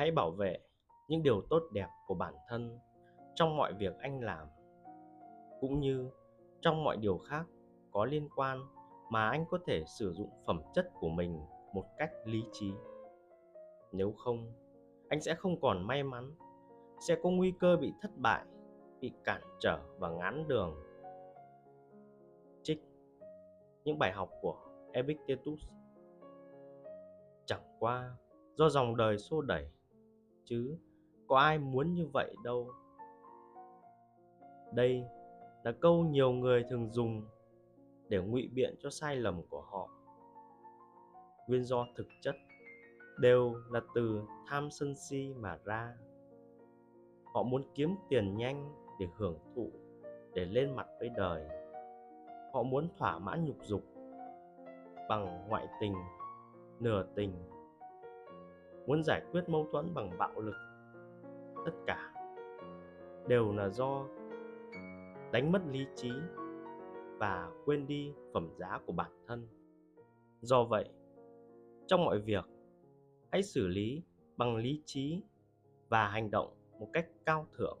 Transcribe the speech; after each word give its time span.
hãy 0.00 0.10
bảo 0.10 0.30
vệ 0.30 0.58
những 1.08 1.22
điều 1.22 1.42
tốt 1.50 1.62
đẹp 1.72 1.88
của 2.06 2.14
bản 2.14 2.34
thân 2.48 2.78
trong 3.34 3.56
mọi 3.56 3.72
việc 3.72 3.98
anh 3.98 4.20
làm, 4.20 4.46
cũng 5.60 5.80
như 5.80 6.10
trong 6.60 6.84
mọi 6.84 6.96
điều 6.96 7.18
khác 7.18 7.46
có 7.90 8.04
liên 8.04 8.28
quan 8.36 8.60
mà 9.10 9.28
anh 9.28 9.44
có 9.50 9.58
thể 9.66 9.84
sử 9.98 10.12
dụng 10.12 10.30
phẩm 10.46 10.62
chất 10.74 10.90
của 11.00 11.08
mình 11.08 11.40
một 11.74 11.84
cách 11.98 12.10
lý 12.24 12.44
trí. 12.52 12.72
Nếu 13.92 14.12
không, 14.12 14.52
anh 15.08 15.20
sẽ 15.20 15.34
không 15.34 15.60
còn 15.60 15.86
may 15.86 16.02
mắn, 16.02 16.34
sẽ 17.00 17.16
có 17.22 17.30
nguy 17.30 17.52
cơ 17.60 17.76
bị 17.76 17.92
thất 18.02 18.10
bại, 18.16 18.44
bị 19.00 19.12
cản 19.24 19.42
trở 19.58 19.78
và 19.98 20.10
ngán 20.10 20.48
đường. 20.48 20.74
Trích 22.62 22.82
những 23.84 23.98
bài 23.98 24.12
học 24.12 24.30
của 24.40 24.56
epictetus. 24.92 25.60
Chẳng 27.46 27.76
qua, 27.78 28.16
do 28.54 28.68
dòng 28.68 28.96
đời 28.96 29.18
xô 29.18 29.40
đẩy 29.40 29.70
chứ, 30.50 30.76
có 31.26 31.36
ai 31.36 31.58
muốn 31.58 31.94
như 31.94 32.06
vậy 32.12 32.34
đâu. 32.44 32.70
Đây 34.74 35.04
là 35.64 35.72
câu 35.72 36.04
nhiều 36.04 36.32
người 36.32 36.64
thường 36.70 36.90
dùng 36.90 37.24
để 38.08 38.18
ngụy 38.18 38.48
biện 38.54 38.74
cho 38.82 38.90
sai 38.90 39.16
lầm 39.16 39.42
của 39.50 39.60
họ. 39.60 39.88
Nguyên 41.48 41.64
do 41.64 41.86
thực 41.96 42.06
chất 42.20 42.34
đều 43.18 43.54
là 43.70 43.80
từ 43.94 44.22
tham 44.46 44.70
sân 44.70 44.94
si 44.94 45.34
mà 45.36 45.58
ra. 45.64 45.94
Họ 47.24 47.42
muốn 47.42 47.62
kiếm 47.74 47.94
tiền 48.08 48.36
nhanh 48.36 48.72
để 49.00 49.06
hưởng 49.16 49.38
thụ, 49.54 49.70
để 50.34 50.44
lên 50.44 50.76
mặt 50.76 50.86
với 50.98 51.08
đời. 51.08 51.48
Họ 52.52 52.62
muốn 52.62 52.88
thỏa 52.98 53.18
mãn 53.18 53.44
nhục 53.44 53.56
dục 53.62 53.82
bằng 55.08 55.48
ngoại 55.48 55.68
tình, 55.80 55.94
nửa 56.80 57.06
tình 57.14 57.32
muốn 58.90 59.02
giải 59.02 59.22
quyết 59.32 59.48
mâu 59.48 59.66
thuẫn 59.72 59.94
bằng 59.94 60.18
bạo 60.18 60.40
lực. 60.40 60.54
Tất 61.64 61.72
cả 61.86 62.12
đều 63.28 63.52
là 63.52 63.68
do 63.68 64.06
đánh 65.32 65.52
mất 65.52 65.62
lý 65.70 65.86
trí 65.96 66.10
và 67.18 67.50
quên 67.64 67.86
đi 67.86 68.12
phẩm 68.34 68.48
giá 68.56 68.80
của 68.86 68.92
bản 68.92 69.10
thân. 69.26 69.48
Do 70.40 70.64
vậy, 70.64 70.88
trong 71.86 72.04
mọi 72.04 72.18
việc, 72.18 72.44
hãy 73.32 73.42
xử 73.42 73.66
lý 73.66 74.02
bằng 74.36 74.56
lý 74.56 74.82
trí 74.86 75.22
và 75.88 76.08
hành 76.08 76.30
động 76.30 76.54
một 76.80 76.88
cách 76.92 77.06
cao 77.26 77.46
thượng. 77.56 77.78